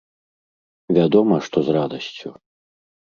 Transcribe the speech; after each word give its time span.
Вядома, 0.97 1.35
што 1.47 1.57
з 1.67 1.75
радасцю. 1.77 2.33